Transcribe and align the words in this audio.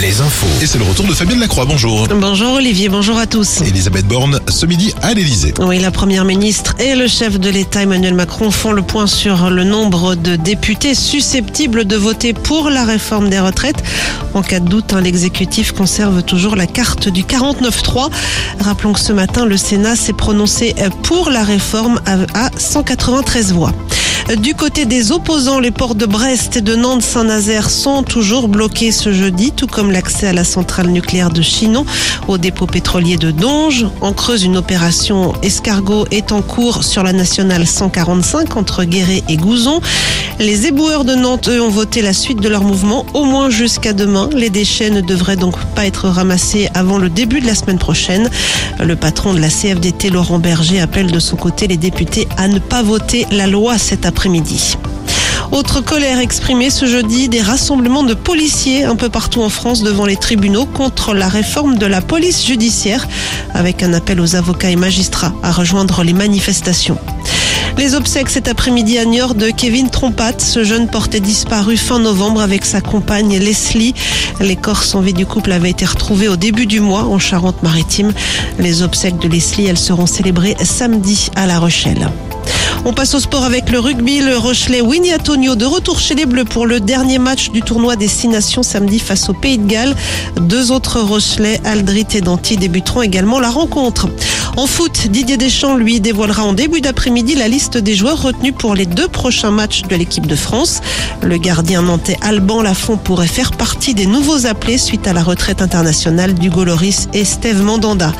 les 0.00 0.20
infos. 0.20 0.46
Et 0.60 0.66
c'est 0.66 0.78
le 0.78 0.84
retour 0.84 1.06
de 1.06 1.14
Fabienne 1.14 1.40
Lacroix, 1.40 1.64
bonjour. 1.64 2.06
Bonjour 2.08 2.54
Olivier, 2.54 2.88
bonjour 2.88 3.18
à 3.18 3.26
tous. 3.26 3.60
Elisabeth 3.62 4.06
Borne, 4.06 4.40
ce 4.48 4.66
midi 4.66 4.94
à 5.02 5.14
l'Elysée. 5.14 5.54
Oui, 5.60 5.78
la 5.78 5.90
première 5.90 6.24
ministre 6.24 6.74
et 6.78 6.94
le 6.94 7.06
chef 7.06 7.38
de 7.40 7.48
l'État 7.48 7.82
Emmanuel 7.82 8.14
Macron 8.14 8.50
font 8.50 8.72
le 8.72 8.82
point 8.82 9.06
sur 9.06 9.50
le 9.50 9.64
nombre 9.64 10.14
de 10.14 10.36
députés 10.36 10.94
susceptibles 10.94 11.86
de 11.86 11.96
voter 11.96 12.32
pour 12.32 12.70
la 12.70 12.84
réforme 12.84 13.30
des 13.30 13.40
retraites. 13.40 13.82
En 14.34 14.42
cas 14.42 14.60
de 14.60 14.68
doute, 14.68 14.92
hein, 14.92 15.00
l'exécutif 15.00 15.72
conserve 15.72 16.22
toujours 16.22 16.56
la 16.56 16.66
carte 16.66 17.08
du 17.08 17.22
49-3. 17.22 18.10
Rappelons 18.60 18.92
que 18.92 19.00
ce 19.00 19.12
matin, 19.12 19.46
le 19.46 19.56
Sénat 19.56 19.96
s'est 19.96 20.12
prononcé 20.12 20.74
pour 21.02 21.30
la 21.30 21.42
réforme 21.42 22.00
à 22.06 22.50
193 22.58 23.52
voix. 23.52 23.72
Du 24.34 24.56
côté 24.56 24.86
des 24.86 25.12
opposants, 25.12 25.60
les 25.60 25.70
ports 25.70 25.94
de 25.94 26.04
Brest 26.04 26.56
et 26.56 26.60
de 26.60 26.74
Nantes-Saint-Nazaire 26.74 27.70
sont 27.70 28.02
toujours 28.02 28.48
bloqués 28.48 28.90
ce 28.90 29.12
jeudi, 29.12 29.52
tout 29.52 29.68
comme 29.68 29.92
l'accès 29.92 30.26
à 30.26 30.32
la 30.32 30.42
centrale 30.42 30.88
nucléaire 30.88 31.30
de 31.30 31.42
Chinon, 31.42 31.86
au 32.26 32.36
dépôt 32.36 32.66
pétrolier 32.66 33.18
de 33.18 33.30
Donge. 33.30 33.86
En 34.00 34.12
Creuse, 34.12 34.42
une 34.42 34.56
opération 34.56 35.32
escargot 35.42 36.06
est 36.10 36.32
en 36.32 36.42
cours 36.42 36.82
sur 36.82 37.04
la 37.04 37.12
nationale 37.12 37.68
145 37.68 38.56
entre 38.56 38.82
Guéret 38.82 39.22
et 39.28 39.36
Gouzon. 39.36 39.80
Les 40.40 40.66
éboueurs 40.66 41.04
de 41.04 41.14
Nantes, 41.14 41.48
eux, 41.48 41.62
ont 41.62 41.70
voté 41.70 42.02
la 42.02 42.12
suite 42.12 42.40
de 42.40 42.48
leur 42.48 42.64
mouvement, 42.64 43.06
au 43.14 43.24
moins 43.24 43.48
jusqu'à 43.48 43.92
demain. 43.92 44.28
Les 44.34 44.50
déchets 44.50 44.90
ne 44.90 45.02
devraient 45.02 45.36
donc 45.36 45.56
pas 45.76 45.86
être 45.86 46.08
ramassés 46.08 46.68
avant 46.74 46.98
le 46.98 47.10
début 47.10 47.40
de 47.40 47.46
la 47.46 47.54
semaine 47.54 47.78
prochaine. 47.78 48.28
Le 48.80 48.96
patron 48.96 49.34
de 49.34 49.38
la 49.38 49.50
CFDT, 49.50 50.10
Laurent 50.10 50.40
Berger, 50.40 50.80
appelle 50.80 51.12
de 51.12 51.20
son 51.20 51.36
côté 51.36 51.68
les 51.68 51.76
députés 51.76 52.26
à 52.36 52.48
ne 52.48 52.58
pas 52.58 52.82
voter 52.82 53.24
la 53.30 53.46
loi 53.46 53.78
cet 53.78 54.04
après 54.04 54.15
après-midi. 54.16 54.78
Autre 55.52 55.82
colère 55.82 56.20
exprimée 56.20 56.70
ce 56.70 56.86
jeudi, 56.86 57.28
des 57.28 57.42
rassemblements 57.42 58.02
de 58.02 58.14
policiers 58.14 58.84
un 58.84 58.96
peu 58.96 59.10
partout 59.10 59.42
en 59.42 59.50
France 59.50 59.82
devant 59.82 60.06
les 60.06 60.16
tribunaux 60.16 60.64
contre 60.64 61.12
la 61.12 61.28
réforme 61.28 61.76
de 61.76 61.84
la 61.84 62.00
police 62.00 62.46
judiciaire, 62.46 63.06
avec 63.52 63.82
un 63.82 63.92
appel 63.92 64.18
aux 64.18 64.34
avocats 64.34 64.70
et 64.70 64.76
magistrats 64.76 65.34
à 65.42 65.52
rejoindre 65.52 66.02
les 66.02 66.14
manifestations. 66.14 66.98
Les 67.78 67.94
obsèques 67.94 68.30
cet 68.30 68.48
après-midi 68.48 68.98
à 68.98 69.04
Niort 69.04 69.34
de 69.34 69.50
Kevin 69.50 69.90
Trompat. 69.90 70.38
Ce 70.38 70.64
jeune 70.64 70.88
portait 70.88 71.20
disparu 71.20 71.76
fin 71.76 71.98
novembre 71.98 72.40
avec 72.40 72.64
sa 72.64 72.80
compagne 72.80 73.38
Leslie. 73.38 73.94
Les 74.40 74.56
corps 74.56 74.82
sans 74.82 75.00
vie 75.00 75.12
du 75.12 75.26
couple 75.26 75.52
avaient 75.52 75.70
été 75.70 75.84
retrouvés 75.84 76.28
au 76.28 76.36
début 76.36 76.66
du 76.66 76.80
mois 76.80 77.04
en 77.04 77.18
Charente-Maritime. 77.18 78.12
Les 78.58 78.82
obsèques 78.82 79.18
de 79.18 79.28
Leslie, 79.28 79.66
elles 79.66 79.78
seront 79.78 80.06
célébrées 80.06 80.56
samedi 80.64 81.28
à 81.36 81.46
La 81.46 81.58
Rochelle. 81.58 82.10
On 82.84 82.92
passe 82.92 83.14
au 83.14 83.20
sport 83.20 83.44
avec 83.44 83.70
le 83.70 83.80
rugby. 83.80 84.20
Le 84.20 84.38
Rochelet 84.38 84.80
Winnie 84.80 85.12
Antonio 85.12 85.56
de 85.56 85.64
retour 85.64 85.98
chez 85.98 86.14
les 86.14 86.24
Bleus 86.24 86.44
pour 86.44 86.66
le 86.66 86.78
dernier 86.78 87.18
match 87.18 87.50
du 87.50 87.60
tournoi 87.60 87.96
des 87.96 88.06
Six 88.08 88.28
Nations 88.28 88.62
samedi 88.62 89.00
face 89.00 89.28
au 89.28 89.32
Pays 89.32 89.58
de 89.58 89.66
Galles. 89.66 89.96
Deux 90.40 90.70
autres 90.70 91.00
Rochelais, 91.00 91.60
Aldrit 91.64 92.06
et 92.14 92.20
Danty, 92.20 92.56
débuteront 92.56 93.02
également 93.02 93.40
la 93.40 93.50
rencontre. 93.50 94.08
En 94.56 94.66
foot, 94.66 95.08
Didier 95.08 95.36
Deschamps, 95.36 95.76
lui, 95.76 96.00
dévoilera 96.00 96.42
en 96.42 96.54
début 96.54 96.80
d'après-midi 96.80 97.34
la 97.34 97.46
liste 97.46 97.76
des 97.76 97.94
joueurs 97.94 98.22
retenus 98.22 98.54
pour 98.56 98.74
les 98.74 98.86
deux 98.86 99.06
prochains 99.06 99.50
matchs 99.50 99.82
de 99.82 99.94
l'équipe 99.94 100.26
de 100.26 100.34
France. 100.34 100.80
Le 101.22 101.36
gardien 101.36 101.82
nantais 101.82 102.16
Alban 102.22 102.62
Lafont 102.62 102.96
pourrait 102.96 103.26
faire 103.26 103.52
partie 103.52 103.92
des 103.92 104.06
nouveaux 104.06 104.46
appelés 104.46 104.78
suite 104.78 105.06
à 105.06 105.12
la 105.12 105.22
retraite 105.22 105.60
internationale 105.60 106.32
du 106.32 106.48
Loris 106.48 107.08
et 107.12 107.26
Steve 107.26 107.62
Mandanda. 107.62 108.14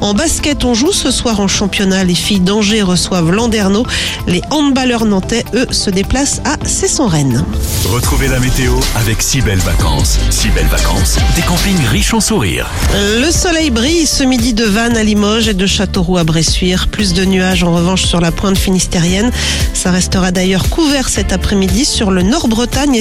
En 0.00 0.14
basket, 0.14 0.64
on 0.64 0.74
joue 0.74 0.92
ce 0.92 1.10
soir 1.10 1.40
en 1.40 1.48
championnat. 1.48 2.04
Les 2.04 2.14
filles 2.14 2.40
d'Angers 2.40 2.82
reçoivent 2.82 3.32
Landerneau. 3.32 3.84
Les 4.28 4.42
handballeurs 4.50 5.04
nantais, 5.04 5.44
eux, 5.54 5.66
se 5.72 5.90
déplacent 5.90 6.40
à 6.44 6.56
Cesson-Rennes. 6.66 7.44
Retrouvez 7.86 8.28
la 8.28 8.38
météo 8.38 8.74
avec 8.94 9.20
si 9.22 9.40
belles 9.40 9.58
vacances. 9.58 10.18
Si 10.30 10.48
belles 10.50 10.68
vacances, 10.68 11.18
des 11.34 11.42
campings 11.42 11.84
riches 11.90 12.14
en 12.14 12.20
sourires. 12.20 12.70
Le 13.20 13.30
soleil 13.32 13.70
brille 13.70 14.06
ce 14.06 14.22
midi 14.22 14.54
de 14.54 14.64
Vannes 14.64 14.96
à 14.96 15.02
Limoges 15.02 15.48
et 15.48 15.54
de 15.54 15.66
Châteauroux 15.80 16.18
à 16.18 16.24
Bressuire. 16.24 16.88
Plus 16.88 17.14
de 17.14 17.24
nuages 17.24 17.64
en 17.64 17.74
revanche 17.74 18.04
sur 18.04 18.20
la 18.20 18.32
pointe 18.32 18.58
finistérienne. 18.58 19.30
Ça 19.72 19.90
restera 19.90 20.30
d'ailleurs 20.30 20.68
couvert 20.68 21.08
cet 21.08 21.32
après-midi 21.32 21.86
sur 21.86 22.10
le 22.10 22.20
Nord-Bretagne 22.20 22.96